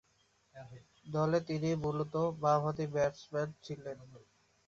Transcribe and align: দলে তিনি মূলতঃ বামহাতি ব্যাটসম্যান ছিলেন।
দলে 1.05 1.39
তিনি 1.47 1.69
মূলতঃ 1.83 2.15
বামহাতি 2.41 2.85
ব্যাটসম্যান 2.93 3.49
ছিলেন। 3.63 3.97